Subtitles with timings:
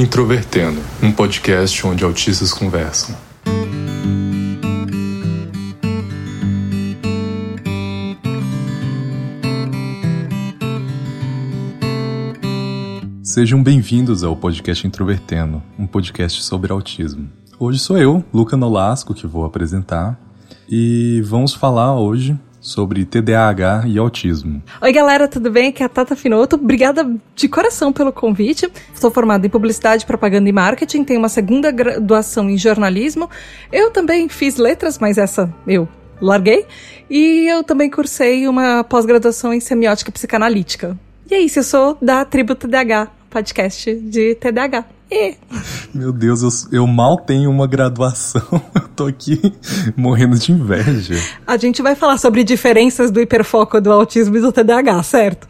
[0.00, 3.14] Introvertendo, um podcast onde autistas conversam.
[13.22, 17.28] Sejam bem-vindos ao podcast Introvertendo, um podcast sobre autismo.
[17.58, 20.18] Hoje sou eu, Luca Nolasco, que vou apresentar,
[20.66, 24.62] e vamos falar hoje sobre TDAH e autismo.
[24.80, 25.68] Oi, galera, tudo bem?
[25.68, 26.56] Aqui é a Tata Finoto.
[26.56, 28.70] Obrigada de coração pelo convite.
[28.94, 33.30] Sou formada em Publicidade, Propaganda e Marketing, tenho uma segunda graduação em jornalismo.
[33.72, 35.88] Eu também fiz letras, mas essa eu
[36.20, 36.66] larguei.
[37.08, 40.96] E eu também cursei uma pós-graduação em Semiótica Psicanalítica.
[41.30, 44.99] E é isso, eu sou da Tribo TDAH, podcast de TDAH.
[45.10, 45.34] E...
[45.92, 48.42] Meu Deus, eu, eu, mal tenho uma graduação.
[48.74, 49.54] Eu tô aqui
[49.96, 51.14] morrendo de inveja.
[51.46, 55.48] A gente vai falar sobre diferenças do hiperfoco do autismo e do TDAH, certo?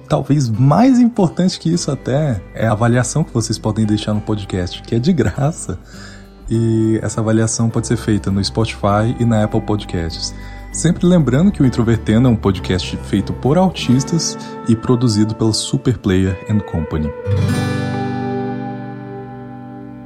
[0.10, 4.82] Talvez mais importante que isso até é a avaliação que vocês podem deixar no podcast,
[4.82, 5.80] que é de graça
[6.50, 10.34] e essa avaliação pode ser feita no Spotify e na Apple Podcasts.
[10.72, 16.38] Sempre lembrando que o Introvertendo é um podcast feito por autistas e produzido pela Superplayer
[16.50, 17.10] and Company.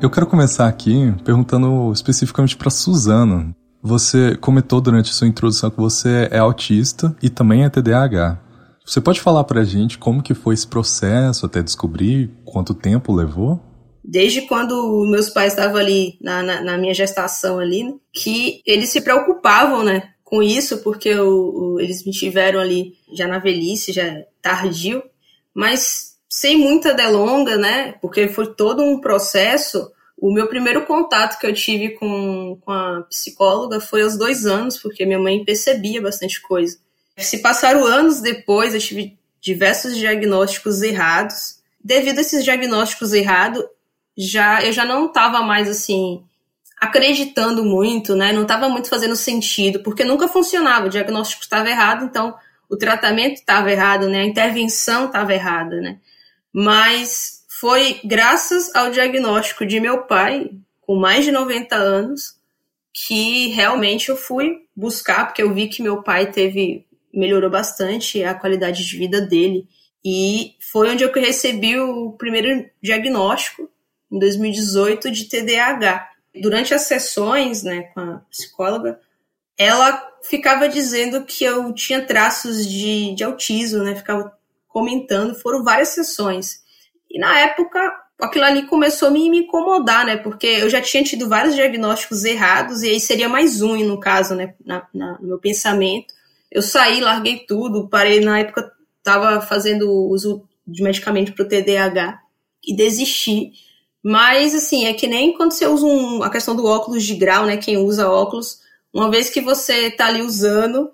[0.01, 3.53] Eu quero começar aqui perguntando especificamente para Suzana.
[3.81, 8.37] Você comentou durante sua introdução que você é autista e também é TDAH.
[8.85, 13.13] Você pode falar para a gente como que foi esse processo até descobrir, quanto tempo
[13.13, 13.68] levou?
[14.09, 18.89] Desde quando meus pais estavam ali na, na, na, minha gestação ali, né, que eles
[18.89, 21.09] se preocupavam, né, com isso, porque
[21.79, 25.03] eles me tiveram ali já na velhice, já tardio,
[25.53, 29.91] mas sem muita delonga, né, porque foi todo um processo.
[30.17, 34.77] O meu primeiro contato que eu tive com, com a psicóloga foi aos dois anos,
[34.77, 36.79] porque minha mãe percebia bastante coisa.
[37.15, 41.59] Se passaram anos depois, eu tive diversos diagnósticos errados.
[41.81, 43.63] Devido a esses diagnósticos errados,
[44.21, 46.21] já eu já não estava mais assim
[46.77, 48.33] acreditando muito, né?
[48.33, 52.35] Não estava muito fazendo sentido, porque nunca funcionava, o diagnóstico estava errado, então
[52.69, 54.21] o tratamento estava errado, né?
[54.21, 55.99] A intervenção estava errada, né?
[56.51, 60.49] Mas foi graças ao diagnóstico de meu pai,
[60.81, 62.37] com mais de 90 anos,
[62.93, 68.33] que realmente eu fui buscar, porque eu vi que meu pai teve melhorou bastante a
[68.33, 69.67] qualidade de vida dele.
[70.03, 73.69] E foi onde eu recebi o primeiro diagnóstico
[74.11, 76.09] em 2018 de TDAH.
[76.41, 78.99] Durante as sessões, né, com a psicóloga,
[79.57, 84.33] ela ficava dizendo que eu tinha traços de, de autismo, né, ficava
[84.67, 86.63] comentando, foram várias sessões.
[87.09, 87.79] E na época,
[88.19, 92.23] aquilo ali começou a me, me incomodar, né, porque eu já tinha tido vários diagnósticos
[92.23, 96.13] errados, e aí seria mais um, no caso, né, na, na, no meu pensamento.
[96.51, 102.21] Eu saí, larguei tudo, parei, na época, estava fazendo uso de medicamento para o TDAH,
[102.65, 103.51] e desisti
[104.03, 107.45] mas, assim, é que nem quando você usa um, a questão do óculos de grau,
[107.45, 107.57] né?
[107.57, 108.59] Quem usa óculos,
[108.93, 110.89] uma vez que você tá ali usando,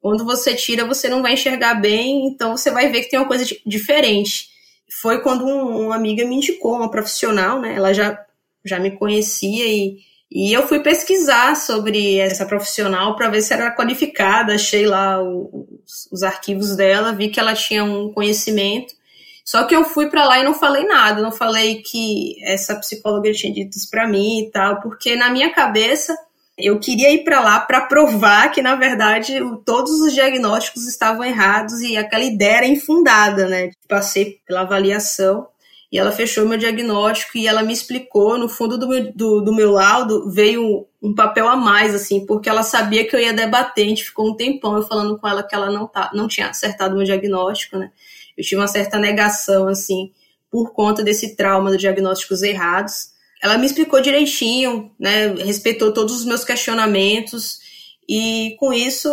[0.00, 3.28] quando você tira, você não vai enxergar bem, então você vai ver que tem uma
[3.28, 4.48] coisa diferente.
[5.00, 7.74] Foi quando um, uma amiga me indicou, uma profissional, né?
[7.76, 8.18] Ela já,
[8.64, 9.98] já me conhecia e,
[10.30, 14.54] e eu fui pesquisar sobre essa profissional para ver se era qualificada.
[14.54, 18.99] Achei lá os, os arquivos dela, vi que ela tinha um conhecimento
[19.50, 23.32] só que eu fui para lá e não falei nada, não falei que essa psicóloga
[23.32, 26.16] tinha dito isso para mim e tal, porque na minha cabeça
[26.56, 31.80] eu queria ir para lá para provar que na verdade todos os diagnósticos estavam errados
[31.80, 33.70] e aquela ideia era infundada, né?
[33.88, 35.48] Passei pela avaliação
[35.90, 39.52] e ela fechou meu diagnóstico e ela me explicou, no fundo do meu, do, do
[39.52, 43.84] meu laudo veio um papel a mais, assim, porque ela sabia que eu ia debater,
[43.84, 46.50] a gente ficou um tempão eu falando com ela que ela não, tá, não tinha
[46.50, 47.90] acertado meu diagnóstico, né?
[48.36, 50.12] Eu tive uma certa negação, assim,
[50.50, 53.10] por conta desse trauma dos diagnósticos errados.
[53.42, 57.58] Ela me explicou direitinho, né, respeitou todos os meus questionamentos
[58.08, 59.08] e com isso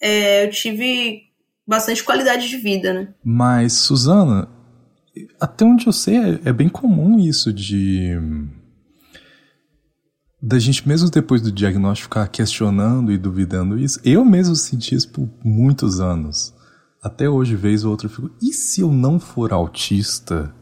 [0.00, 1.22] é, eu tive
[1.66, 3.08] bastante qualidade de vida, né?
[3.24, 4.48] Mas, Suzana,
[5.40, 8.16] até onde eu sei, é, é bem comum isso de
[10.40, 13.98] da gente mesmo depois do diagnóstico ficar questionando e duvidando isso.
[14.04, 16.53] Eu mesmo senti isso por muitos anos
[17.04, 20.54] até hoje, vez ou outra, eu fico, e se eu não for autista?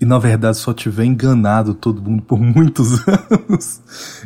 [0.00, 3.80] e na verdade só tiver enganado todo mundo por muitos anos.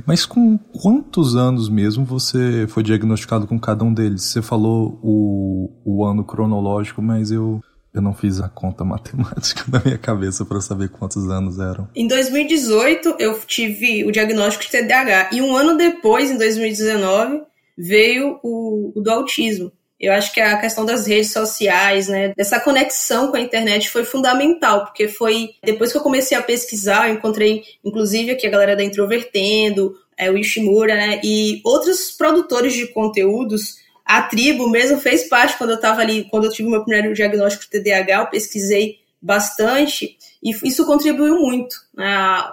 [0.04, 4.24] Mas com quantos anos mesmo você foi diagnosticado com cada um deles?
[4.24, 7.60] Você falou o, o ano cronológico, mas eu
[7.92, 11.88] eu não fiz a conta matemática na minha cabeça para saber quantos anos eram.
[11.94, 15.30] Em 2018, eu tive o diagnóstico de TDAH.
[15.32, 17.42] E um ano depois, em 2019,
[17.76, 19.72] veio o, o do autismo.
[20.00, 24.02] Eu acho que a questão das redes sociais, né, dessa conexão com a internet foi
[24.02, 28.74] fundamental, porque foi depois que eu comecei a pesquisar, eu encontrei inclusive aqui a galera
[28.74, 33.76] da Introvertendo, é, o Ishimura, né, e outros produtores de conteúdos.
[34.04, 37.64] A tribo mesmo fez parte quando eu estava ali, quando eu tive meu primeiro diagnóstico
[37.64, 41.76] de TDAH, eu pesquisei bastante e isso contribuiu muito.
[41.94, 42.06] Né?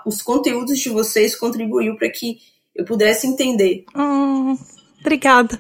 [0.05, 2.39] Os conteúdos de vocês contribuiu para que
[2.75, 3.85] eu pudesse entender.
[3.95, 4.57] Hum,
[4.99, 5.59] obrigada.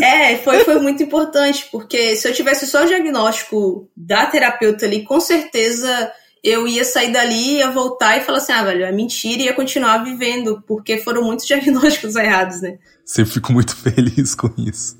[0.00, 5.04] É, foi, foi muito importante, porque se eu tivesse só o diagnóstico da terapeuta ali,
[5.04, 6.12] com certeza
[6.42, 9.54] eu ia sair dali, ia voltar e falar assim, ah, velho, é mentira e ia
[9.54, 12.78] continuar vivendo, porque foram muitos diagnósticos errados, né?
[13.04, 14.98] Sempre fico muito feliz com isso.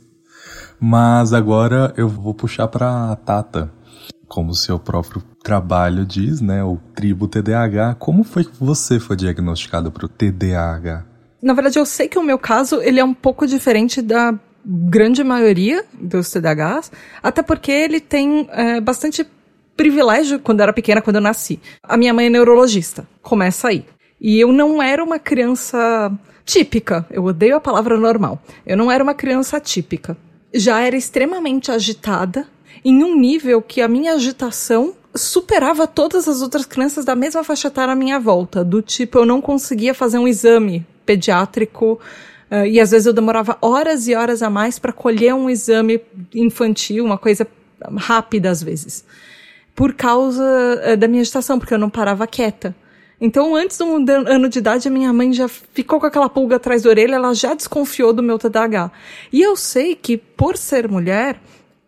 [0.78, 3.72] Mas agora eu vou puxar pra Tata.
[4.26, 6.62] Como o seu próprio trabalho diz, né?
[6.62, 7.96] O tribo TDAH.
[7.96, 11.04] Como foi que você foi diagnosticado para o TDAH?
[11.42, 15.24] Na verdade, eu sei que o meu caso ele é um pouco diferente da grande
[15.24, 16.92] maioria dos TDAHs,
[17.22, 19.26] até porque ele tem é, bastante
[19.76, 21.60] privilégio quando era pequena, quando eu nasci.
[21.82, 23.84] A minha mãe é neurologista, começa aí.
[24.20, 26.12] E eu não era uma criança
[26.44, 28.42] típica, eu odeio a palavra normal.
[28.66, 30.16] Eu não era uma criança típica.
[30.52, 32.46] Já era extremamente agitada,
[32.84, 37.68] em um nível que a minha agitação superava todas as outras crianças da mesma faixa
[37.68, 41.98] etária à minha volta, do tipo eu não conseguia fazer um exame pediátrico
[42.50, 46.00] Uh, e às vezes eu demorava horas e horas a mais para colher um exame
[46.34, 47.46] infantil, uma coisa
[47.96, 49.04] rápida às vezes,
[49.74, 52.74] por causa uh, da minha agitação, porque eu não parava quieta.
[53.20, 56.82] Então, antes do ano de idade, a minha mãe já ficou com aquela pulga atrás
[56.82, 58.90] da orelha, ela já desconfiou do meu TDAH.
[59.30, 61.38] E eu sei que, por ser mulher,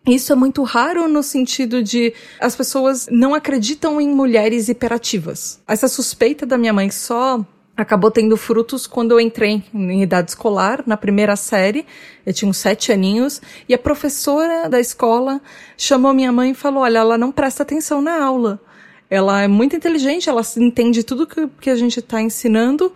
[0.05, 5.59] isso é muito raro no sentido de as pessoas não acreditam em mulheres hiperativas.
[5.67, 7.43] Essa suspeita da minha mãe só
[7.75, 11.85] acabou tendo frutos quando eu entrei em idade escolar, na primeira série.
[12.25, 13.41] Eu tinha uns sete aninhos.
[13.67, 15.41] E a professora da escola
[15.77, 18.61] chamou minha mãe e falou: Olha, ela não presta atenção na aula.
[19.09, 22.91] Ela é muito inteligente, ela entende tudo que, que a gente está ensinando,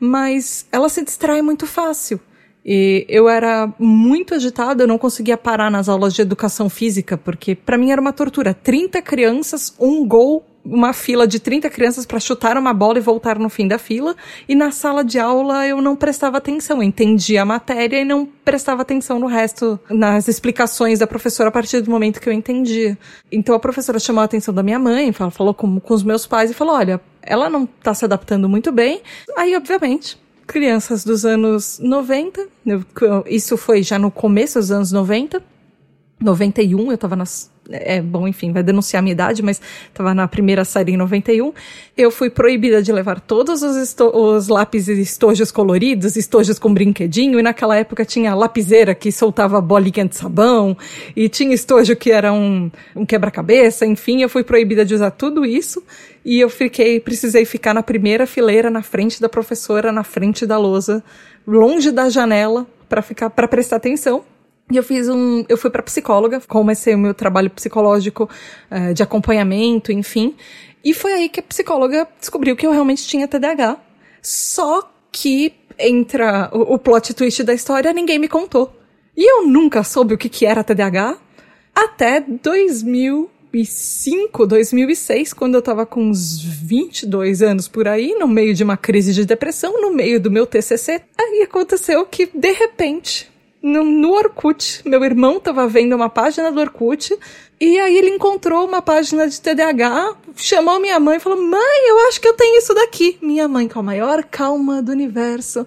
[0.00, 2.18] mas ela se distrai muito fácil.
[2.64, 7.54] E eu era muito agitada, eu não conseguia parar nas aulas de educação física, porque
[7.54, 8.54] para mim era uma tortura.
[8.54, 13.38] 30 crianças, um gol uma fila de 30 crianças para chutar uma bola e voltar
[13.38, 14.14] no fim da fila,
[14.48, 18.82] e na sala de aula eu não prestava atenção, entendia a matéria e não prestava
[18.82, 22.98] atenção no resto, nas explicações da professora a partir do momento que eu entendia.
[23.32, 26.50] Então a professora chamou a atenção da minha mãe, falou com, com os meus pais
[26.50, 29.02] e falou: olha, ela não está se adaptando muito bem.
[29.36, 32.84] Aí, obviamente, crianças dos anos 90, eu,
[33.26, 35.42] isso foi já no começo dos anos 90,
[36.20, 40.26] 91, eu estava nas é bom, enfim, vai denunciar a minha idade, mas estava na
[40.26, 41.52] primeira série em 91.
[41.96, 47.42] Eu fui proibida de levar todos os, os lápis estojos coloridos, estojos com brinquedinho, e
[47.42, 50.76] naquela época tinha lapiseira que soltava bolinha de sabão,
[51.14, 55.44] e tinha estojo que era um, um quebra-cabeça, enfim, eu fui proibida de usar tudo
[55.44, 55.82] isso,
[56.24, 60.58] e eu fiquei, precisei ficar na primeira fileira, na frente da professora, na frente da
[60.58, 61.02] lousa,
[61.46, 64.24] longe da janela, para ficar, para prestar atenção,
[64.70, 65.44] e eu fiz um.
[65.48, 68.28] Eu fui para psicóloga, comecei o meu trabalho psicológico
[68.70, 70.36] uh, de acompanhamento, enfim.
[70.84, 73.78] E foi aí que a psicóloga descobriu que eu realmente tinha TDAH.
[74.20, 78.74] Só que, entra o, o plot twist da história, ninguém me contou.
[79.16, 81.16] E eu nunca soube o que, que era TDAH
[81.74, 88.64] até 2005, 2006, quando eu tava com uns 22 anos por aí, no meio de
[88.64, 91.00] uma crise de depressão, no meio do meu TCC.
[91.16, 93.30] Aí aconteceu que, de repente,
[93.62, 94.82] no, no Orkut.
[94.84, 97.16] Meu irmão estava vendo uma página do Orkut
[97.60, 102.08] e aí ele encontrou uma página de TDAH, chamou minha mãe e falou: Mãe, eu
[102.08, 103.18] acho que eu tenho isso daqui.
[103.20, 105.66] Minha mãe, com a maior calma do universo.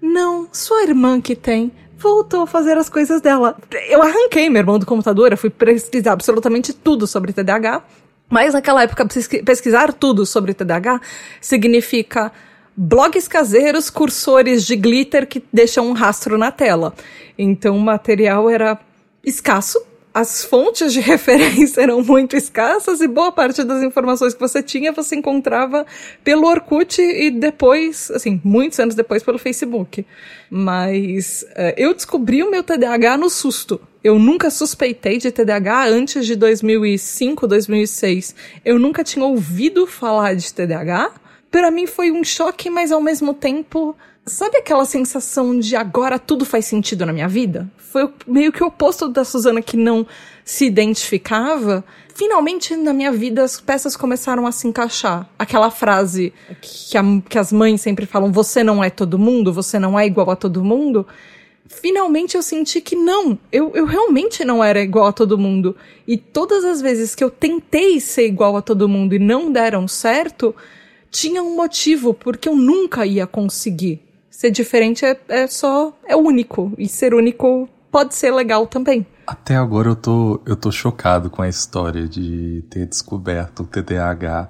[0.00, 1.72] Não, sua irmã que tem.
[1.96, 3.56] Voltou a fazer as coisas dela.
[3.88, 7.82] Eu arranquei meu irmão do computador, eu fui pesquisar absolutamente tudo sobre TDAH.
[8.30, 9.06] Mas naquela época,
[9.44, 11.00] pesquisar tudo sobre TDAH
[11.40, 12.30] significa
[12.80, 16.94] blogs caseiros, cursores de glitter que deixam um rastro na tela.
[17.36, 18.78] Então o material era
[19.24, 24.62] escasso, as fontes de referência eram muito escassas e boa parte das informações que você
[24.62, 25.84] tinha você encontrava
[26.22, 30.06] pelo Orkut e depois, assim, muitos anos depois pelo Facebook.
[30.48, 33.80] Mas uh, eu descobri o meu TDAH no susto.
[34.04, 38.36] Eu nunca suspeitei de TDAH antes de 2005, 2006.
[38.64, 41.27] Eu nunca tinha ouvido falar de TDAH.
[41.50, 46.44] Para mim foi um choque, mas ao mesmo tempo, sabe aquela sensação de agora tudo
[46.44, 47.70] faz sentido na minha vida?
[47.76, 50.06] Foi meio que o oposto da Suzana que não
[50.44, 51.84] se identificava
[52.18, 55.30] finalmente na minha vida as peças começaram a se encaixar.
[55.38, 59.78] Aquela frase que, a, que as mães sempre falam: você não é todo mundo, você
[59.78, 61.06] não é igual a todo mundo.
[61.68, 65.76] Finalmente eu senti que não, eu, eu realmente não era igual a todo mundo.
[66.08, 69.86] E todas as vezes que eu tentei ser igual a todo mundo e não deram
[69.86, 70.54] certo,
[71.10, 74.02] tinha um motivo, porque eu nunca ia conseguir.
[74.30, 75.92] Ser diferente é, é só.
[76.06, 76.72] é único.
[76.78, 79.06] E ser único pode ser legal também.
[79.26, 84.48] Até agora eu tô, eu tô chocado com a história de ter descoberto o TDAH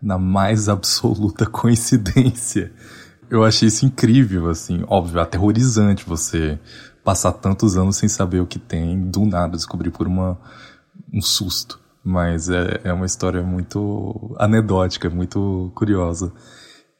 [0.00, 2.72] na mais absoluta coincidência.
[3.28, 6.58] Eu achei isso incrível, assim, óbvio, aterrorizante você
[7.04, 10.38] passar tantos anos sem saber o que tem, do nada descobrir por uma,
[11.12, 11.80] um susto.
[12.04, 16.32] Mas é, é uma história muito anedótica, muito curiosa.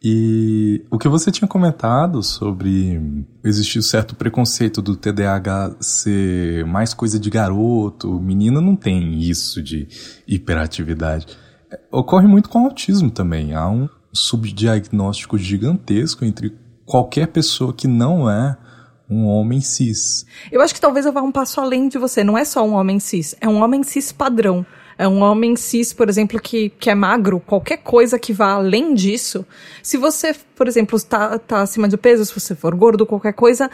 [0.03, 7.19] E o que você tinha comentado sobre existir certo preconceito do TDAH ser mais coisa
[7.19, 9.87] de garoto, menina não tem isso de
[10.27, 11.27] hiperatividade.
[11.93, 13.53] Ocorre muito com autismo também.
[13.53, 18.57] Há um subdiagnóstico gigantesco entre qualquer pessoa que não é
[19.09, 20.25] um homem cis.
[20.51, 22.25] Eu acho que talvez eu vá um passo além de você.
[22.25, 24.65] Não é só um homem cis, é um homem cis padrão
[25.01, 28.93] é um homem cis, por exemplo, que, que é magro, qualquer coisa que vá além
[28.93, 29.47] disso,
[29.83, 33.71] se você, por exemplo, está tá acima do peso, se você for gordo, qualquer coisa,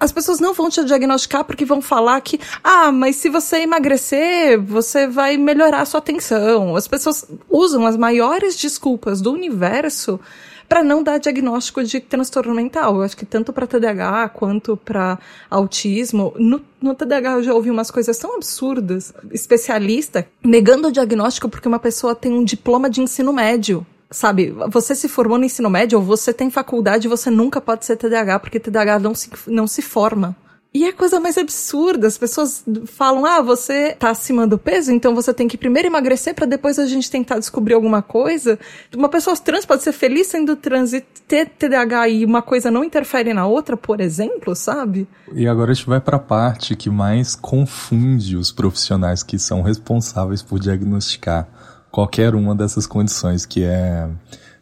[0.00, 4.60] as pessoas não vão te diagnosticar porque vão falar que, ah, mas se você emagrecer,
[4.60, 6.76] você vai melhorar a sua atenção.
[6.76, 10.20] As pessoas usam as maiores desculpas do universo
[10.68, 12.96] para não dar diagnóstico de transtorno mental.
[12.96, 17.70] Eu acho que tanto para TDAH quanto para autismo, no, no TDAH eu já ouvi
[17.70, 19.14] umas coisas tão absurdas.
[19.32, 24.94] Especialista negando o diagnóstico porque uma pessoa tem um diploma de ensino médio sabe, você
[24.94, 28.60] se formou no ensino médio ou você tem faculdade, você nunca pode ser TDAH, porque
[28.60, 30.36] TDAH não se, não se forma.
[30.72, 32.06] E é a coisa mais absurda.
[32.06, 36.34] As pessoas falam: ah, você tá acima do peso, então você tem que primeiro emagrecer
[36.34, 38.58] para depois a gente tentar descobrir alguma coisa.
[38.94, 42.84] Uma pessoa trans pode ser feliz sendo trans e ter TDAH e uma coisa não
[42.84, 45.08] interfere na outra, por exemplo, sabe?
[45.32, 49.62] E agora a gente vai para a parte que mais confunde os profissionais que são
[49.62, 51.48] responsáveis por diagnosticar
[51.90, 54.08] qualquer uma dessas condições, que é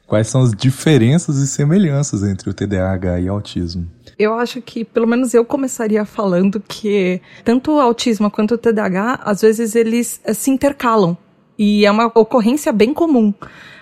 [0.06, 3.90] quais são as diferenças e semelhanças entre o TDAH e o autismo.
[4.18, 9.21] Eu acho que, pelo menos eu começaria falando que tanto o autismo quanto o TDAH,
[9.25, 11.16] às vezes eles eh, se intercalam.
[11.59, 13.33] E é uma ocorrência bem comum.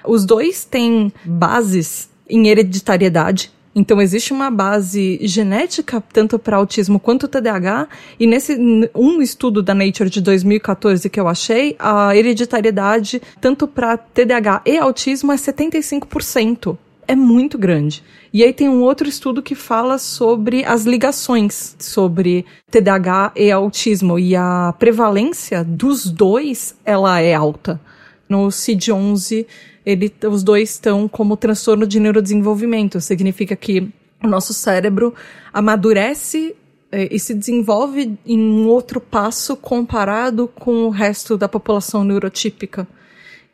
[0.04, 7.26] Os dois têm bases em hereditariedade, então existe uma base genética tanto para autismo quanto
[7.26, 7.88] TDAH
[8.18, 8.56] e nesse
[8.94, 14.78] um estudo da Nature de 2014 que eu achei, a hereditariedade tanto para TDAH e
[14.78, 16.76] autismo é 75%
[17.06, 18.02] é muito grande.
[18.32, 24.18] E aí tem um outro estudo que fala sobre as ligações sobre TDAH e autismo
[24.18, 27.80] e a prevalência dos dois, ela é alta.
[28.28, 29.46] No CID-11,
[29.84, 33.00] ele, os dois estão como transtorno de neurodesenvolvimento.
[33.00, 35.14] Significa que o nosso cérebro
[35.52, 36.54] amadurece
[36.90, 42.86] é, e se desenvolve em um outro passo comparado com o resto da população neurotípica.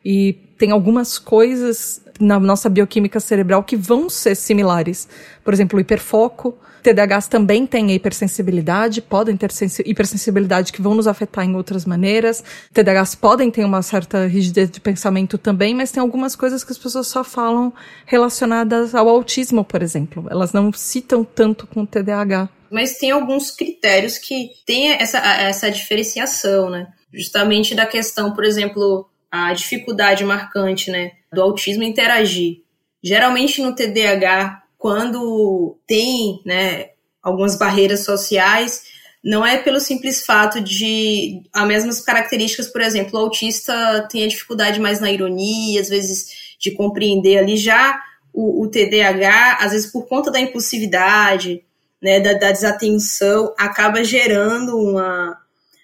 [0.05, 5.07] E tem algumas coisas na nossa bioquímica cerebral que vão ser similares.
[5.43, 6.55] Por exemplo, o hiperfoco.
[6.81, 9.49] TDAHs também têm hipersensibilidade, podem ter
[9.85, 12.43] hipersensibilidade que vão nos afetar em outras maneiras.
[12.73, 16.77] TDAHs podem ter uma certa rigidez de pensamento também, mas tem algumas coisas que as
[16.77, 17.73] pessoas só falam
[18.05, 20.27] relacionadas ao autismo, por exemplo.
[20.29, 22.49] Elas não citam tanto com TDAH.
[22.71, 26.87] Mas tem alguns critérios que têm essa, essa diferenciação, né?
[27.13, 32.61] Justamente da questão, por exemplo, a dificuldade marcante né, do autismo interagir.
[33.03, 36.89] Geralmente no TDAH, quando tem né,
[37.21, 38.81] algumas barreiras sociais,
[39.23, 44.27] não é pelo simples fato de as mesmas características, por exemplo, o autista tem a
[44.27, 48.01] dificuldade mais na ironia, às vezes de compreender ali já
[48.33, 51.63] o, o TDAH, às vezes por conta da impulsividade,
[52.01, 55.37] né, da, da desatenção, acaba gerando uma,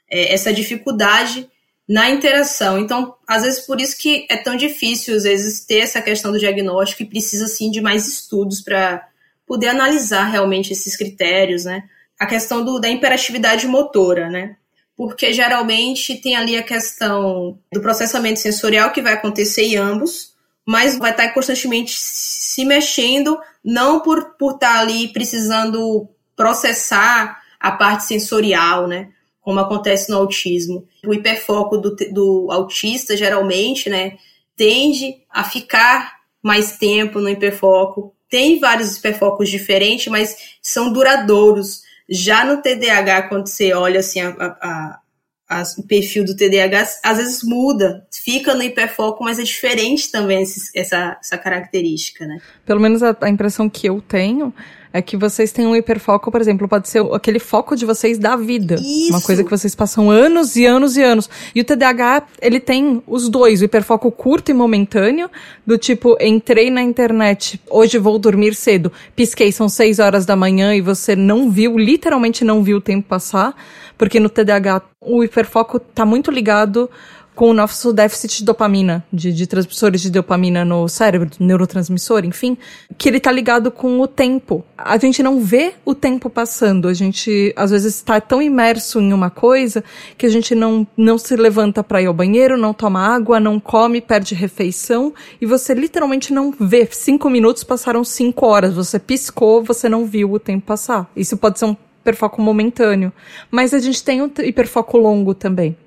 [0.10, 1.48] é, essa dificuldade
[1.88, 2.78] na interação.
[2.78, 6.40] Então, às vezes por isso que é tão difícil, às vezes, ter essa questão do
[6.40, 9.08] diagnóstico e precisa, sim, de mais estudos para
[9.46, 11.84] poder analisar realmente esses critérios, né?
[12.20, 14.58] A questão do, da imperatividade motora, né?
[14.98, 20.34] Porque geralmente tem ali a questão do processamento sensorial que vai acontecer em ambos,
[20.66, 28.04] mas vai estar constantemente se mexendo, não por, por estar ali precisando processar a parte
[28.04, 29.10] sensorial, né?
[29.48, 30.86] Como acontece no autismo.
[31.06, 34.18] O hiperfoco do, do autista, geralmente, né,
[34.58, 38.14] tende a ficar mais tempo no hiperfoco.
[38.30, 41.84] Tem vários hiperfocos diferentes, mas são duradouros.
[42.10, 45.00] Já no TDAH, quando você olha assim a, a,
[45.48, 50.44] a, o perfil do TDAH, às vezes muda, fica no hiperfoco, mas é diferente também
[50.44, 52.42] esse, essa, essa característica, né?
[52.66, 54.54] Pelo menos a, a impressão que eu tenho
[54.98, 58.36] é que vocês têm um hiperfoco, por exemplo, pode ser aquele foco de vocês da
[58.36, 58.76] vida.
[58.76, 59.12] Isso.
[59.12, 61.30] Uma coisa que vocês passam anos e anos e anos.
[61.54, 65.30] E o TDAH, ele tem os dois, o hiperfoco curto e momentâneo,
[65.66, 70.76] do tipo, entrei na internet, hoje vou dormir cedo, pisquei, são seis horas da manhã
[70.76, 73.56] e você não viu, literalmente não viu o tempo passar,
[73.98, 76.90] porque no TDAH o hiperfoco tá muito ligado
[77.38, 82.58] com o nosso déficit de dopamina, de, de transmissores de dopamina no cérebro, neurotransmissor, enfim,
[82.98, 84.66] que ele tá ligado com o tempo.
[84.76, 89.14] A gente não vê o tempo passando, a gente às vezes está tão imerso em
[89.14, 89.84] uma coisa
[90.18, 93.60] que a gente não, não se levanta para ir ao banheiro, não toma água, não
[93.60, 96.88] come, perde refeição e você literalmente não vê.
[96.90, 101.08] Cinco minutos passaram cinco horas, você piscou, você não viu o tempo passar.
[101.16, 103.14] Isso pode ser um hiperfoco momentâneo,
[103.52, 105.78] mas a gente tem um hiperfoco longo também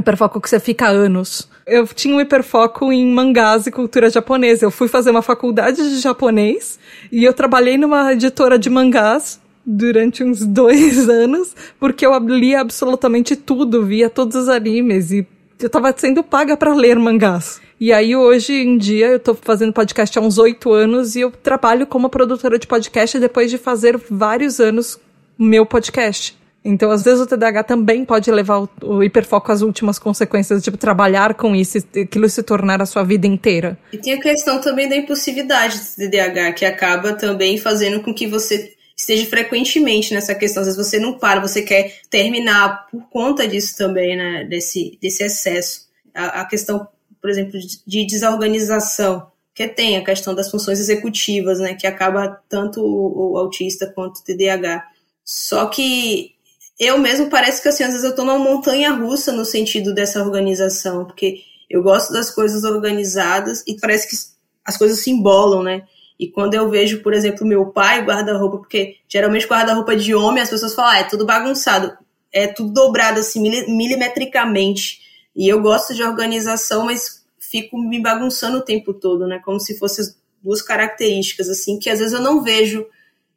[0.00, 1.48] hiperfoco que você fica anos.
[1.66, 4.64] Eu tinha um hiperfoco em mangás e cultura japonesa.
[4.64, 6.78] Eu fui fazer uma faculdade de japonês
[7.10, 13.34] e eu trabalhei numa editora de mangás durante uns dois anos, porque eu lia absolutamente
[13.34, 15.26] tudo, via todos os animes e
[15.58, 17.60] eu tava sendo paga para ler mangás.
[17.78, 21.30] E aí, hoje em dia, eu tô fazendo podcast há uns oito anos e eu
[21.30, 24.98] trabalho como produtora de podcast depois de fazer vários anos
[25.38, 26.36] meu podcast.
[26.68, 30.76] Então, às vezes, o TDAH também pode levar o, o hiperfoco às últimas consequências, tipo,
[30.76, 33.78] trabalhar com isso, aquilo se tornar a sua vida inteira.
[33.92, 38.26] E tem a questão também da impulsividade do TDAH, que acaba também fazendo com que
[38.26, 40.62] você esteja frequentemente nessa questão.
[40.62, 44.44] Às vezes você não para, você quer terminar por conta disso também, né?
[44.44, 45.86] Desse, desse excesso.
[46.12, 46.88] A, a questão,
[47.20, 51.74] por exemplo, de, de desorganização, que tem a questão das funções executivas, né?
[51.74, 54.84] Que acaba tanto o, o autista quanto o TDAH.
[55.24, 56.35] Só que
[56.78, 60.22] eu mesmo parece que assim, às vezes eu tô numa montanha russa no sentido dessa
[60.22, 64.16] organização, porque eu gosto das coisas organizadas e parece que
[64.64, 65.82] as coisas se embolam, né?
[66.18, 70.50] E quando eu vejo, por exemplo, meu pai guarda-roupa, porque geralmente guarda-roupa de homem, as
[70.50, 71.96] pessoas falam, ah, é tudo bagunçado,
[72.32, 75.00] é tudo dobrado assim, milimetricamente.
[75.34, 79.40] E eu gosto de organização, mas fico me bagunçando o tempo todo, né?
[79.44, 80.04] Como se fossem
[80.42, 82.86] duas características, assim, que às vezes eu não vejo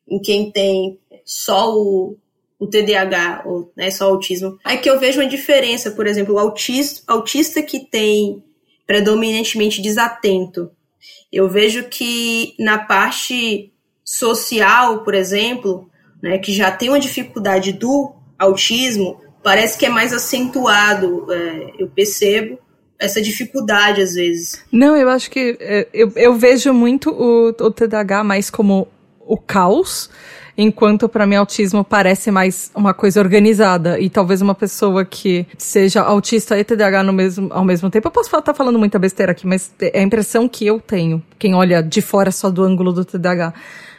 [0.08, 2.18] em quem tem só o,
[2.60, 6.40] o TDAH, ou né, só autismo, é que eu vejo uma diferença, por exemplo, o
[6.40, 8.44] autista, autista que tem
[8.86, 10.70] predominantemente desatento.
[11.32, 13.72] Eu vejo que na parte
[14.04, 15.90] social, por exemplo,
[16.22, 21.88] né, que já tem uma dificuldade do autismo, parece que é mais acentuado, é, eu
[21.88, 22.60] percebo
[22.98, 24.64] essa dificuldade às vezes.
[24.72, 28.88] Não, eu acho que é, eu, eu vejo muito o, o TDAH mais como
[29.20, 30.10] o caos,
[30.62, 36.02] enquanto para mim autismo parece mais uma coisa organizada e talvez uma pessoa que seja
[36.02, 38.10] autista e TDAH no mesmo, ao mesmo tempo.
[38.10, 41.24] Eu posso estar tá falando muita besteira aqui, mas é a impressão que eu tenho,
[41.40, 43.54] quem olha de fora só do ângulo do TDAH.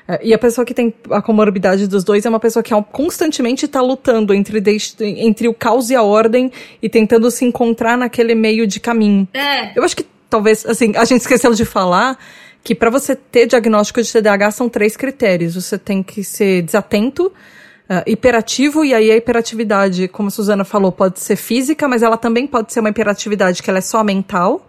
[0.07, 3.65] É, e a pessoa que tem a comorbidade dos dois é uma pessoa que constantemente
[3.65, 4.63] está lutando entre,
[5.01, 9.27] entre o caos e a ordem e tentando se encontrar naquele meio de caminho.
[9.33, 9.79] É.
[9.79, 12.19] Eu acho que talvez, assim, a gente esqueceu de falar
[12.63, 15.55] que para você ter diagnóstico de TDAH são três critérios.
[15.55, 20.93] Você tem que ser desatento, uh, hiperativo, e aí a hiperatividade, como a Suzana falou,
[20.93, 24.67] pode ser física, mas ela também pode ser uma hiperatividade que ela é só mental.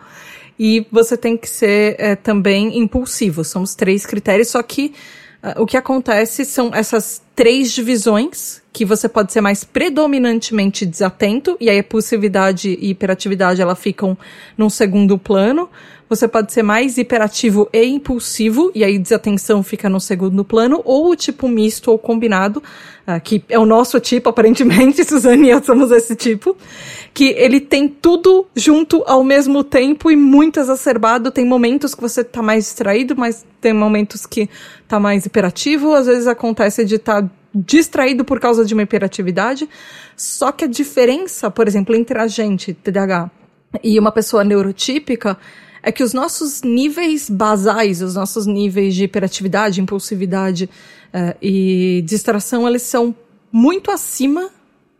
[0.58, 3.44] E você tem que ser é, também impulsivo.
[3.44, 4.94] São os três critérios, só que
[5.44, 11.58] uh, o que acontece são essas três divisões, que você pode ser mais predominantemente desatento,
[11.60, 14.18] e aí a impulsividade e hiperatividade ela ficam
[14.58, 15.70] num segundo plano
[16.12, 21.10] você pode ser mais hiperativo e impulsivo, e aí desatenção fica no segundo plano, ou
[21.10, 22.62] o tipo misto ou combinado,
[23.08, 26.58] uh, que é o nosso tipo, aparentemente, Suzane e eu somos esse tipo,
[27.14, 31.32] que ele tem tudo junto ao mesmo tempo e muito exacerbado.
[31.32, 34.50] Tem momentos que você tá mais distraído, mas tem momentos que
[34.90, 39.70] tá mais hiperativo, às vezes acontece de estar tá distraído por causa de uma hiperatividade.
[40.18, 43.32] Só que a diferença, por exemplo, entre a gente, TDAH,
[43.82, 45.38] e uma pessoa neurotípica
[45.84, 50.70] é que os nossos níveis basais, os nossos níveis de hiperatividade, impulsividade
[51.14, 53.16] uh, e distração, eles são
[53.52, 54.50] muito acima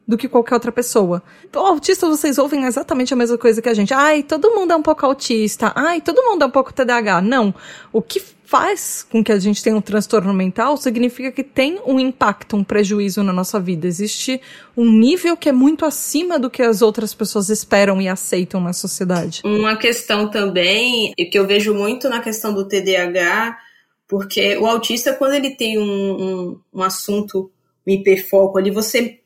[0.08, 1.24] do que qualquer outra pessoa.
[1.56, 3.94] O autista, vocês ouvem exatamente a mesma coisa que a gente.
[3.94, 5.72] Ai, todo mundo é um pouco autista.
[5.76, 7.22] Ai, todo mundo é um pouco TDAH.
[7.22, 7.54] Não.
[7.94, 11.98] O que faz com que a gente tenha um transtorno mental, significa que tem um
[11.98, 13.88] impacto, um prejuízo na nossa vida.
[13.88, 14.42] Existe
[14.76, 18.74] um nível que é muito acima do que as outras pessoas esperam e aceitam na
[18.74, 19.42] sociedade.
[19.46, 23.58] Uma questão também, que eu vejo muito na questão do TDAH,
[24.06, 27.50] porque o autista, quando ele tem um, um, um assunto,
[27.88, 29.21] um hiperfoco ali, você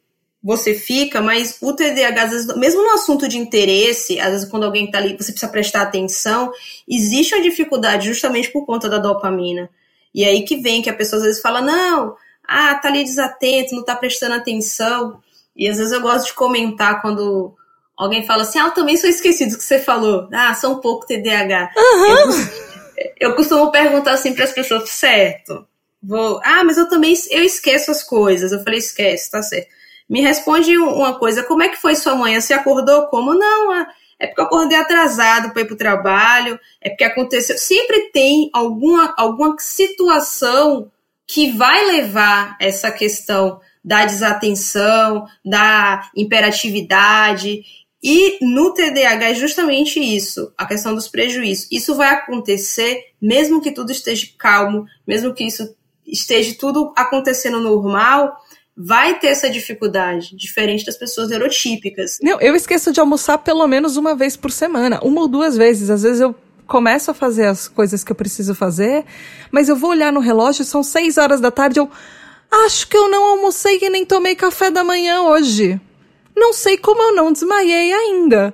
[0.46, 4.64] você fica, mas o TDAH, às vezes, mesmo no assunto de interesse, às vezes quando
[4.64, 6.52] alguém está ali, você precisa prestar atenção,
[6.88, 9.68] existe uma dificuldade justamente por conta da dopamina.
[10.14, 12.16] E aí que vem que a pessoa às vezes fala, não,
[12.48, 15.20] ah, tá ali desatento, não tá prestando atenção.
[15.56, 17.56] E às vezes eu gosto de comentar quando
[17.98, 20.30] alguém fala assim, ah, eu também sou esquecido do que você falou.
[20.32, 21.72] Ah, sou um pouco TDAH.
[21.76, 22.32] Uhum.
[23.20, 25.66] Eu, eu costumo perguntar assim para as pessoas, certo,
[26.04, 28.52] vou, ah, mas eu também, eu esqueço as coisas.
[28.52, 29.74] Eu falei, esquece, tá certo.
[30.10, 32.40] Me responde uma coisa, como é que foi sua manhã?
[32.40, 33.34] Você acordou como?
[33.34, 33.88] Não, é,
[34.20, 37.58] é porque eu acordei atrasado para ir para o trabalho, é porque aconteceu.
[37.58, 40.92] Sempre tem alguma, alguma situação
[41.28, 47.64] que vai levar essa questão da desatenção, da imperatividade.
[48.02, 51.68] E no TDAH é justamente isso, a questão dos prejuízos.
[51.72, 58.40] Isso vai acontecer mesmo que tudo esteja calmo, mesmo que isso esteja tudo acontecendo normal,
[58.78, 62.20] vai ter essa dificuldade, diferente das pessoas neurotípicas.
[62.22, 65.90] Não, eu esqueço de almoçar pelo menos uma vez por semana, uma ou duas vezes.
[65.90, 66.36] Às vezes eu
[66.68, 69.06] começo a fazer as coisas que eu preciso fazer,
[69.52, 71.90] mas eu vou olhar no relógio, são seis horas da tarde, eu
[72.52, 75.80] acho que eu não almocei e nem tomei café da manhã hoje.
[76.36, 78.54] Não sei como eu não desmaiei ainda.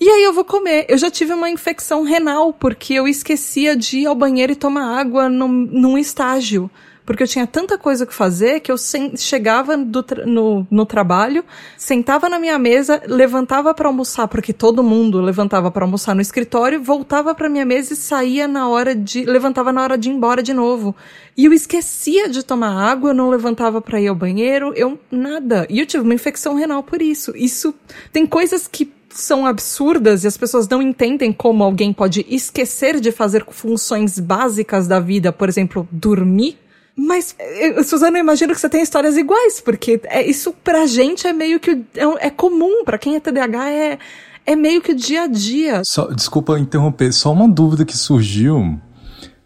[0.00, 0.86] E aí eu vou comer.
[0.88, 4.98] Eu já tive uma infecção renal, porque eu esquecia de ir ao banheiro e tomar
[4.98, 6.70] água num, num estágio
[7.08, 8.76] porque eu tinha tanta coisa que fazer que eu
[9.16, 11.42] chegava tra no, no trabalho,
[11.74, 16.82] sentava na minha mesa, levantava para almoçar, porque todo mundo levantava para almoçar no escritório,
[16.82, 19.24] voltava para minha mesa e saía na hora de.
[19.24, 20.94] levantava na hora de ir embora de novo.
[21.34, 25.66] E eu esquecia de tomar água, eu não levantava para ir ao banheiro, eu nada.
[25.70, 27.32] E eu tive uma infecção renal por isso.
[27.34, 27.74] Isso
[28.12, 33.10] tem coisas que são absurdas e as pessoas não entendem como alguém pode esquecer de
[33.10, 36.67] fazer funções básicas da vida, por exemplo, dormir
[36.98, 37.36] mas,
[37.84, 41.60] Suzana, eu imagino que você tem histórias iguais, porque é, isso pra gente é meio
[41.60, 41.70] que.
[41.94, 43.98] É, é comum, pra quem é TDAH é,
[44.44, 45.82] é meio que dia a dia.
[45.84, 48.80] Só, desculpa interromper, só uma dúvida que surgiu,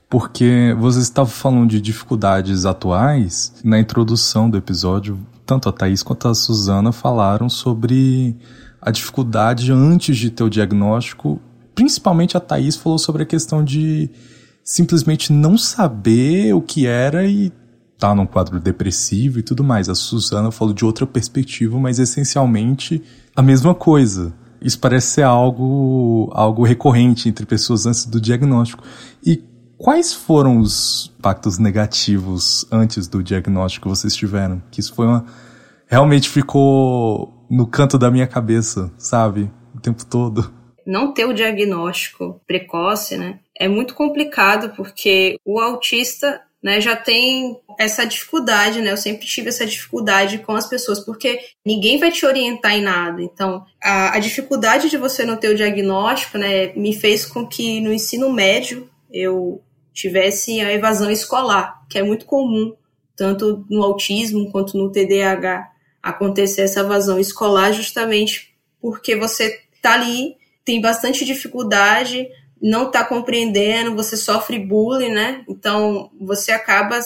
[0.09, 3.53] porque você estava falando de dificuldades atuais.
[3.63, 8.35] Na introdução do episódio, tanto a Thaís quanto a Suzana falaram sobre
[8.81, 11.39] a dificuldade antes de ter o diagnóstico.
[11.75, 14.09] Principalmente a Thaís falou sobre a questão de
[14.63, 17.53] simplesmente não saber o que era e
[17.99, 19.89] tá num quadro depressivo e tudo mais.
[19.89, 23.03] A Susana falou de outra perspectiva, mas essencialmente
[23.35, 24.35] a mesma coisa.
[24.61, 28.85] Isso parece ser algo, algo recorrente entre pessoas antes do diagnóstico.
[29.25, 29.43] E
[29.77, 34.63] quais foram os impactos negativos antes do diagnóstico que vocês tiveram?
[34.71, 35.25] Que isso foi uma.
[35.87, 39.51] Realmente ficou no canto da minha cabeça, sabe?
[39.75, 40.53] O tempo todo
[40.87, 47.57] não ter o diagnóstico precoce, né, é muito complicado porque o autista, né, já tem
[47.79, 48.91] essa dificuldade, né?
[48.91, 53.23] Eu sempre tive essa dificuldade com as pessoas, porque ninguém vai te orientar em nada.
[53.23, 57.81] Então, a, a dificuldade de você não ter o diagnóstico, né, me fez com que
[57.81, 62.75] no ensino médio eu tivesse a evasão escolar, que é muito comum,
[63.15, 65.71] tanto no autismo quanto no TDAH,
[66.03, 72.29] acontecer essa evasão escolar justamente porque você tá ali tem bastante dificuldade,
[72.63, 75.45] não está compreendendo, você sofre bullying, né?
[75.49, 77.01] Então você acaba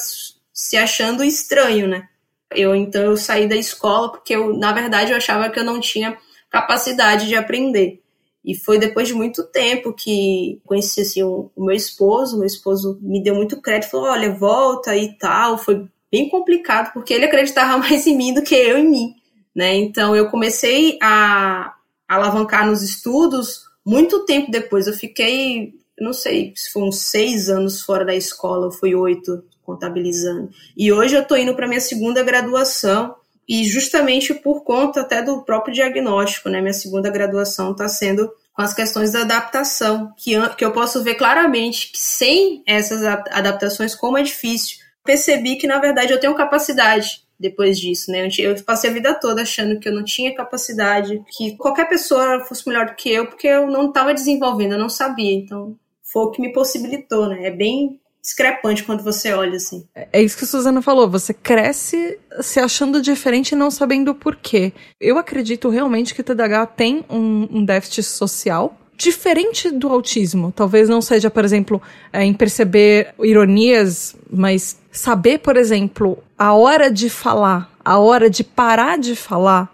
[0.53, 2.09] se achando estranho, né?
[2.55, 5.81] Eu então eu saí da escola porque eu, na verdade, eu achava que eu não
[5.81, 6.16] tinha
[6.51, 8.03] capacidade de aprender.
[8.45, 13.23] E foi depois de muito tempo que conheci assim, o, meu esposo, meu esposo me
[13.23, 15.59] deu muito crédito, falou: "Olha, volta e tal".
[15.59, 19.14] Foi bem complicado porque ele acreditava mais em mim do que eu em mim,
[19.55, 19.75] né?
[19.75, 21.75] Então eu comecei a
[22.09, 24.88] alavancar nos estudos muito tempo depois.
[24.88, 30.51] Eu fiquei, não sei se foram seis anos fora da escola, ou foi oito contabilizando.
[30.77, 33.14] E hoje eu estou indo para minha segunda graduação
[33.49, 36.61] e justamente por conta até do próprio diagnóstico, né?
[36.61, 41.14] Minha segunda graduação está sendo com as questões da adaptação, que, que eu posso ver
[41.14, 44.79] claramente que sem essas adaptações, como é difícil.
[45.05, 48.29] Percebi que, na verdade, eu tenho capacidade depois disso, né?
[48.38, 52.66] Eu passei a vida toda achando que eu não tinha capacidade, que qualquer pessoa fosse
[52.66, 55.35] melhor do que eu, porque eu não estava desenvolvendo, eu não sabia.
[55.35, 57.46] Então, foi o que me possibilitou, né?
[57.46, 59.87] É bem discrepante quando você olha assim.
[59.94, 64.14] É isso que a Suzana falou, você cresce se achando diferente e não sabendo o
[64.14, 64.72] porquê.
[65.01, 70.53] Eu acredito realmente que o TDAH tem um, um déficit social, diferente do autismo.
[70.55, 71.81] Talvez não seja, por exemplo,
[72.13, 78.43] é, em perceber ironias, mas saber, por exemplo, a hora de falar, a hora de
[78.43, 79.71] parar de falar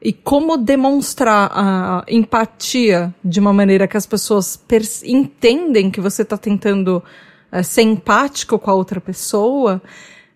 [0.00, 4.60] e como demonstrar a empatia de uma maneira que as pessoas
[5.04, 7.02] entendem que você está tentando
[7.52, 9.80] é, ser empático com a outra pessoa,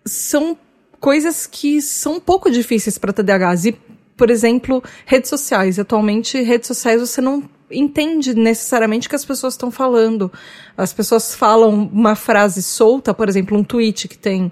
[0.05, 0.57] são
[0.99, 3.65] coisas que são um pouco difíceis para TDAHs.
[3.65, 3.77] E,
[4.15, 5.77] por exemplo, redes sociais.
[5.77, 10.31] Atualmente, redes sociais você não entende necessariamente o que as pessoas estão falando.
[10.75, 14.51] As pessoas falam uma frase solta, por exemplo, um tweet que tem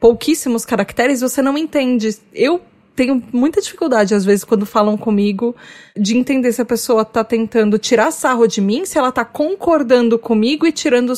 [0.00, 2.16] pouquíssimos caracteres, você não entende.
[2.32, 2.60] Eu
[2.94, 5.54] tenho muita dificuldade, às vezes, quando falam comigo,
[5.94, 10.18] de entender se a pessoa tá tentando tirar sarro de mim, se ela tá concordando
[10.18, 11.12] comigo e tirando,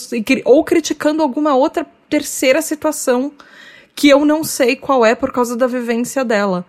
[0.44, 3.33] ou criticando alguma outra terceira situação
[3.94, 6.66] que eu não sei qual é por causa da vivência dela.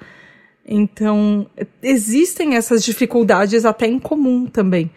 [0.71, 1.47] Então,
[1.81, 4.91] existem essas dificuldades até em comum também.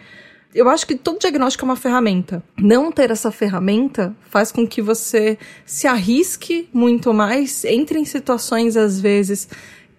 [0.54, 2.44] Eu acho que todo diagnóstico é uma ferramenta.
[2.58, 8.76] Não ter essa ferramenta faz com que você se arrisque muito mais, entre em situações,
[8.76, 9.48] às vezes,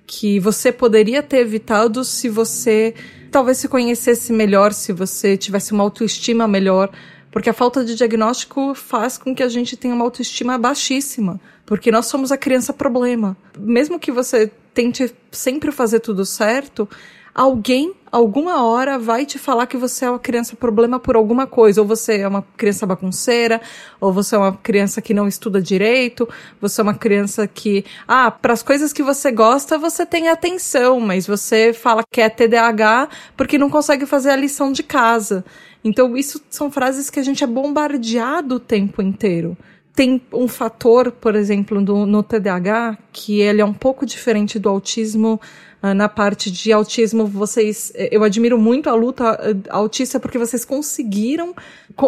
[0.05, 2.93] que você poderia ter evitado se você
[3.31, 6.91] talvez se conhecesse melhor, se você tivesse uma autoestima melhor,
[7.31, 11.91] porque a falta de diagnóstico faz com que a gente tenha uma autoestima baixíssima, porque
[11.91, 13.35] nós somos a criança problema.
[13.57, 16.87] Mesmo que você tente sempre fazer tudo certo,
[17.33, 21.81] alguém, alguma hora, vai te falar que você é uma criança problema por alguma coisa.
[21.81, 23.61] Ou você é uma criança bagunceira,
[23.99, 26.29] ou você é uma criança que não estuda direito,
[26.61, 30.99] você é uma criança que, ah, para as coisas que você gosta, você tem atenção,
[30.99, 35.43] mas você fala que é TDAH porque não consegue fazer a lição de casa.
[35.83, 39.57] Então, isso são frases que a gente é bombardeado o tempo inteiro
[39.95, 44.67] tem um fator, por exemplo, do, no TDAH, que ele é um pouco diferente do
[44.69, 45.39] autismo.
[45.81, 50.65] Uh, na parte de autismo, vocês, eu admiro muito a luta uh, autista porque vocês
[50.65, 51.53] conseguiram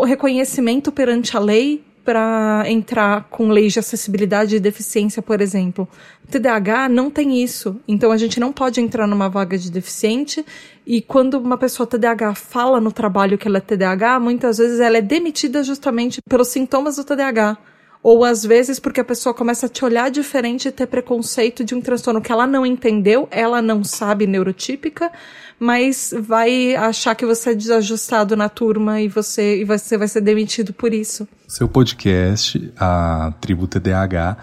[0.06, 5.88] reconhecimento perante a lei para entrar com leis de acessibilidade e deficiência, por exemplo.
[6.24, 7.80] O TDAH não tem isso.
[7.88, 10.46] Então a gente não pode entrar numa vaga de deficiente
[10.86, 14.98] e quando uma pessoa TDAH fala no trabalho que ela é TDAH, muitas vezes ela
[14.98, 17.58] é demitida justamente pelos sintomas do TDAH
[18.06, 21.74] ou às vezes porque a pessoa começa a te olhar diferente e ter preconceito de
[21.74, 25.12] um transtorno que ela não entendeu, ela não sabe neurotípica,
[25.60, 30.22] mas vai achar que você é desajustado na turma e você, e você vai ser
[30.22, 31.28] demitido por isso.
[31.48, 34.38] Seu podcast, a Tribo TDAH,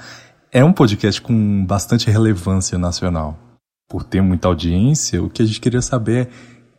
[0.51, 3.39] é um podcast com bastante relevância nacional.
[3.89, 6.29] Por ter muita audiência, o que a gente queria saber é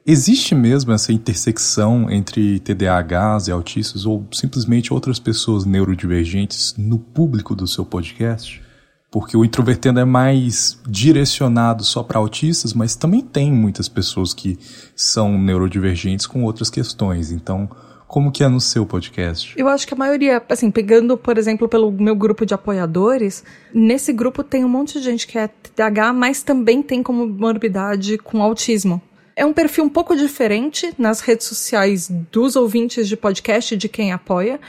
[0.05, 7.55] Existe mesmo essa intersecção entre TDAHs e autistas ou simplesmente outras pessoas neurodivergentes no público
[7.55, 8.61] do seu podcast?
[9.09, 14.59] Porque o Introvertendo é mais direcionado só para autistas, mas também tem muitas pessoas que
[14.93, 17.31] são neurodivergentes com outras questões.
[17.31, 17.69] Então,
[18.05, 19.53] como que é no seu podcast?
[19.55, 23.41] Eu acho que a maioria, assim, pegando, por exemplo, pelo meu grupo de apoiadores,
[23.73, 28.43] nesse grupo tem um monte de gente que é TDAH, mas também tem comorbidade com
[28.43, 29.01] autismo.
[29.35, 34.11] É um perfil um pouco diferente nas redes sociais dos ouvintes de podcast, de quem
[34.11, 34.59] apoia,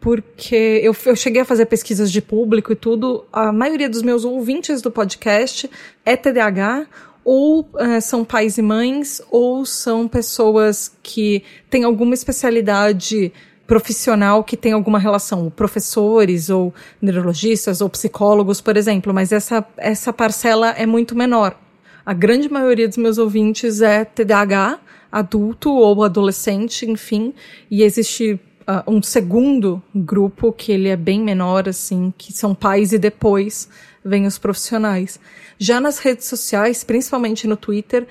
[0.00, 3.24] porque eu, eu cheguei a fazer pesquisas de público e tudo.
[3.32, 5.70] A maioria dos meus ouvintes do podcast
[6.04, 6.86] é TDAH
[7.24, 13.32] ou é, são pais e mães, ou são pessoas que têm alguma especialidade
[13.66, 20.12] profissional que tem alguma relação, professores ou neurologistas ou psicólogos, por exemplo, mas essa, essa
[20.12, 21.58] parcela é muito menor.
[22.06, 24.78] A grande maioria dos meus ouvintes é TDAH,
[25.10, 27.32] adulto ou adolescente, enfim,
[27.70, 28.38] e existe
[28.68, 33.70] uh, um segundo grupo que ele é bem menor, assim, que são pais e depois
[34.04, 35.18] vêm os profissionais.
[35.58, 38.06] Já nas redes sociais, principalmente no Twitter,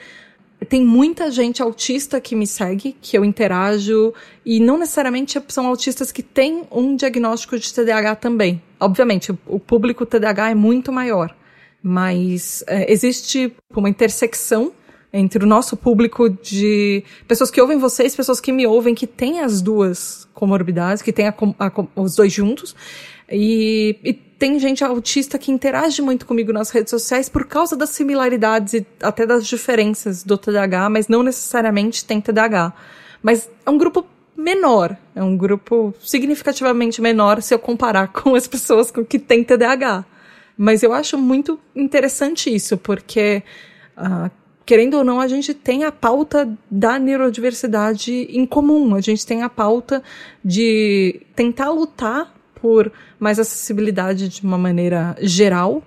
[0.67, 4.11] tem muita gente autista que me segue, que eu interajo,
[4.43, 8.59] e não necessariamente são autistas que têm um diagnóstico de TDAH também.
[8.79, 11.35] Obviamente, o público TDAH é muito maior
[11.83, 14.71] mas é, existe uma intersecção
[15.11, 19.41] entre o nosso público de pessoas que ouvem vocês, pessoas que me ouvem, que têm
[19.41, 22.75] as duas comorbidades, que têm a, a, os dois juntos,
[23.29, 27.91] e, e, tem gente autista que interage muito comigo nas redes sociais por causa das
[27.91, 32.73] similaridades e até das diferenças do TDAH, mas não necessariamente tem TDAH.
[33.21, 38.45] Mas é um grupo menor, é um grupo significativamente menor se eu comparar com as
[38.45, 40.03] pessoas com que têm TDAH.
[40.57, 43.41] Mas eu acho muito interessante isso, porque,
[43.97, 44.29] uh,
[44.65, 48.95] querendo ou não, a gente tem a pauta da neurodiversidade em comum.
[48.95, 50.03] A gente tem a pauta
[50.43, 55.83] de tentar lutar por mais acessibilidade de uma maneira geral,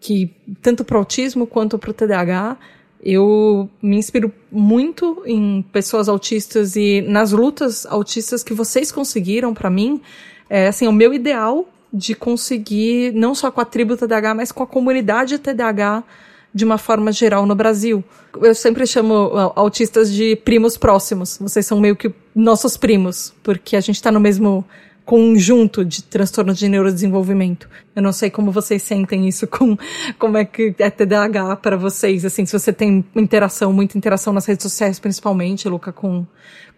[0.00, 2.56] que tanto para o autismo quanto para o TDAH,
[3.02, 9.70] Eu me inspiro muito em pessoas autistas e nas lutas autistas que vocês conseguiram para
[9.70, 10.02] mim.
[10.50, 14.62] É assim, o meu ideal de conseguir, não só com a tribo TDAH, mas com
[14.62, 16.04] a comunidade TDAH
[16.52, 18.02] de uma forma geral no Brasil.
[18.40, 21.38] Eu sempre chamo autistas de primos próximos.
[21.40, 24.64] Vocês são meio que nossos primos, porque a gente está no mesmo
[25.04, 27.68] conjunto de transtorno de neurodesenvolvimento.
[27.96, 29.76] Eu não sei como vocês sentem isso com
[30.18, 34.46] como é que é TDAH para vocês, assim, se você tem interação, muita interação nas
[34.46, 36.24] redes sociais, principalmente, Luca, com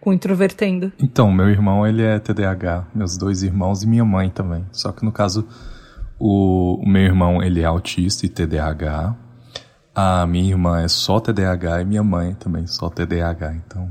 [0.03, 0.91] com introvertendo.
[0.99, 4.65] Então, meu irmão, ele é TDAH, meus dois irmãos e minha mãe também.
[4.69, 5.47] Só que no caso
[6.19, 9.15] o, o meu irmão, ele é autista e TDAH.
[9.95, 13.55] A minha irmã é só TDAH e minha mãe também só TDAH.
[13.55, 13.89] Então,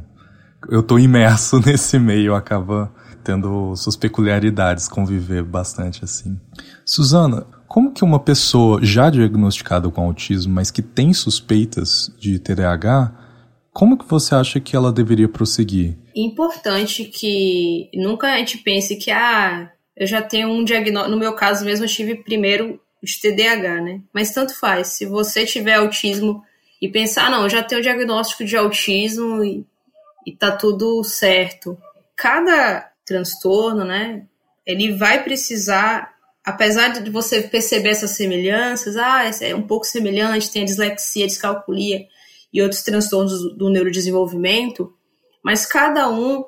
[0.68, 2.92] eu tô imerso nesse meio, acaba
[3.24, 6.38] tendo suas peculiaridades, conviver bastante assim.
[6.84, 13.21] Suzana, como que uma pessoa já diagnosticada com autismo, mas que tem suspeitas de TDAH,
[13.72, 15.96] como que você acha que ela deveria prosseguir?
[16.14, 21.34] Importante que nunca a gente pense que ah, eu já tenho um diagnóstico, no meu
[21.34, 24.00] caso mesmo eu tive primeiro de TDAH, né?
[24.12, 26.44] Mas tanto faz, se você tiver autismo
[26.80, 29.64] e pensar, ah, não, eu já tenho diagnóstico de autismo e,
[30.26, 31.76] e tá tudo certo.
[32.14, 34.24] Cada transtorno, né?
[34.66, 40.62] Ele vai precisar, apesar de você perceber essas semelhanças, ah, é um pouco semelhante, tem
[40.62, 42.06] a dislexia, a descalculia
[42.52, 44.92] e outros transtornos do neurodesenvolvimento,
[45.42, 46.44] mas cada um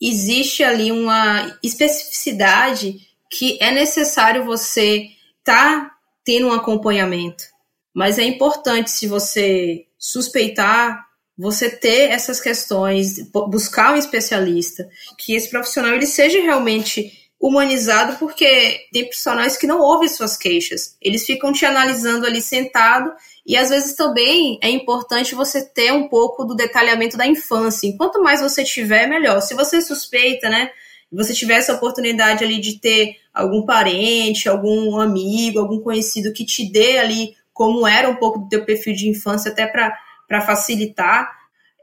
[0.00, 5.90] existe ali uma especificidade que é necessário você estar tá
[6.24, 7.44] tendo um acompanhamento.
[7.92, 11.04] Mas é importante se você suspeitar
[11.36, 18.86] você ter essas questões, buscar um especialista, que esse profissional ele seja realmente humanizado, porque
[18.90, 20.96] tem profissionais que não ouvem suas queixas.
[20.98, 23.12] Eles ficam te analisando ali sentado
[23.46, 27.94] e às vezes também é importante você ter um pouco do detalhamento da infância.
[27.98, 29.42] Quanto mais você tiver, melhor.
[29.42, 30.70] Se você suspeita, né?
[31.12, 36.64] Você tiver essa oportunidade ali de ter algum parente, algum amigo, algum conhecido que te
[36.72, 39.94] dê ali como era um pouco do teu perfil de infância, até para
[40.26, 41.30] para facilitar.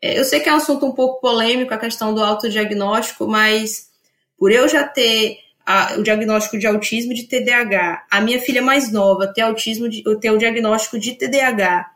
[0.01, 3.91] É, eu sei que é um assunto um pouco polêmico a questão do autodiagnóstico, mas
[4.41, 8.61] por eu já ter a, o diagnóstico de autismo e de TDAH, a minha filha
[8.61, 11.89] mais nova ter autismo, de, ter o diagnóstico de TDAH,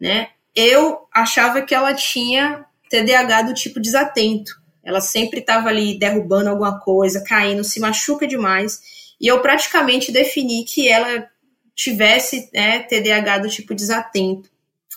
[0.00, 0.28] né?
[0.54, 4.60] Eu achava que ela tinha TDAH do tipo desatento.
[4.82, 8.80] Ela sempre estava ali derrubando alguma coisa, caindo, se machuca demais.
[9.20, 11.28] E eu praticamente defini que ela
[11.74, 14.50] tivesse né, TDAH do tipo desatento.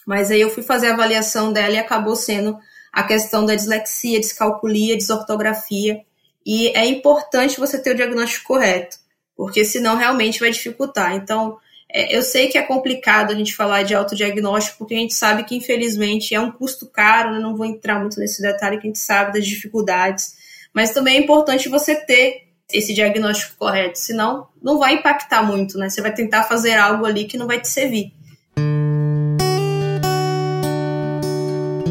[0.06, 2.58] Mas aí eu fui fazer a avaliação dela e acabou sendo
[2.92, 6.02] a questão da dislexia, descalculia, desortografia.
[6.46, 8.98] E é importante você ter o diagnóstico correto,
[9.36, 11.16] porque senão realmente vai dificultar.
[11.16, 11.58] Então,
[11.90, 15.44] é, eu sei que é complicado a gente falar de autodiagnóstico, porque a gente sabe
[15.44, 17.40] que, infelizmente, é um custo caro, né?
[17.40, 20.36] não vou entrar muito nesse detalhe, que a gente sabe das dificuldades.
[20.74, 25.90] Mas também é importante você ter esse diagnóstico correto, senão não vai impactar muito, né?
[25.90, 28.12] Você vai tentar fazer algo ali que não vai te servir.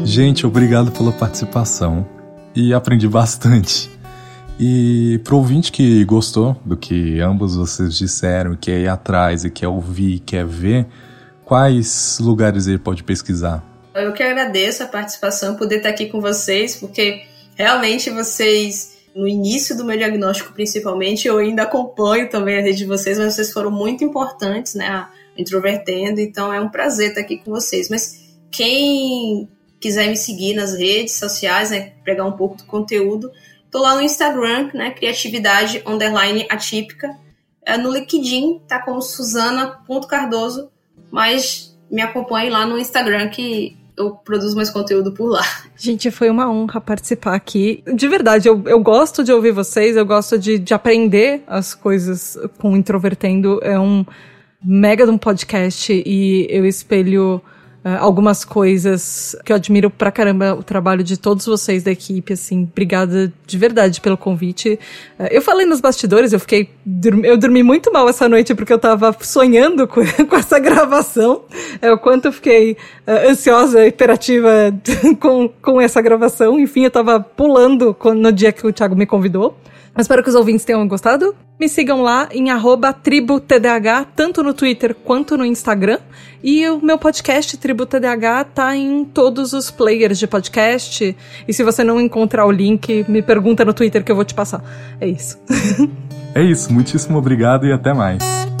[0.03, 2.05] Gente, obrigado pela participação
[2.53, 3.89] e aprendi bastante.
[4.59, 9.67] E pro ouvinte que gostou do que ambos vocês disseram, quer ir atrás e quer
[9.67, 10.85] ouvir, quer ver,
[11.43, 13.63] quais lugares ele pode pesquisar?
[13.95, 17.23] Eu que agradeço a participação, poder estar aqui com vocês, porque
[17.55, 22.85] realmente vocês, no início do meu diagnóstico principalmente, eu ainda acompanho também a rede de
[22.85, 27.51] vocês, mas vocês foram muito importantes, né, introvertendo, então é um prazer estar aqui com
[27.51, 27.89] vocês.
[27.89, 33.31] Mas quem quiser me seguir nas redes sociais, né, pegar um pouco do conteúdo,
[33.73, 37.09] tô lá no Instagram, né, criatividade underline atípica.
[37.65, 40.69] É, no LinkedIn tá como Suzana.cardoso,
[41.11, 45.43] mas me acompanhe lá no Instagram que eu produzo mais conteúdo por lá.
[45.75, 47.83] Gente, foi uma honra participar aqui.
[47.95, 52.37] De verdade, eu, eu gosto de ouvir vocês, eu gosto de, de aprender as coisas
[52.59, 53.59] com Introvertendo.
[53.63, 54.05] É um
[54.63, 57.41] mega de um podcast e eu espelho
[57.83, 62.33] uh, algumas coisas que eu admiro pra caramba o trabalho de todos vocês da equipe,
[62.33, 64.79] assim, obrigada de verdade pelo convite.
[65.19, 66.69] Uh, eu falei nos bastidores, eu fiquei,
[67.23, 71.43] eu dormi muito mal essa noite porque eu tava sonhando com, com essa gravação,
[71.81, 72.73] é, o quanto eu fiquei
[73.07, 74.49] uh, ansiosa, hiperativa
[75.19, 79.57] com, com essa gravação, enfim, eu tava pulando no dia que o Thiago me convidou.
[79.97, 81.35] Espero que os ouvintes tenham gostado.
[81.59, 82.47] Me sigam lá em
[83.03, 85.99] tributdh, tanto no Twitter quanto no Instagram.
[86.43, 91.15] E o meu podcast Tribo TDAH tá em todos os players de podcast.
[91.47, 94.33] E se você não encontrar o link, me pergunta no Twitter que eu vou te
[94.33, 94.63] passar.
[94.99, 95.39] É isso.
[96.33, 98.52] é isso, muitíssimo obrigado e até mais.